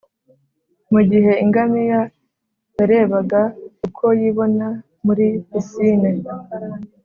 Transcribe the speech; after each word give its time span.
mu 0.91 1.01
gihe 1.09 1.31
ingamiya 1.43 2.01
yarebaga 2.77 3.41
uko 3.85 4.03
yibona 4.19 4.67
muri 5.05 5.25
pisine. 5.49 6.11